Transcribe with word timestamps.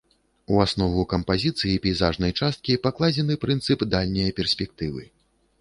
У 0.53 0.61
аснову 0.63 1.03
кампазіцыі 1.11 1.75
пейзажнай 1.83 2.35
часткі 2.39 2.79
пакладзены 2.87 3.39
прынцып 3.47 3.79
дальняе 3.93 4.29
перспектывы. 4.41 5.07